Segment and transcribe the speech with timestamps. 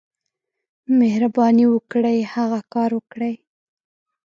[0.99, 3.35] مهرباني وکړئ، هغه کار وکړئ.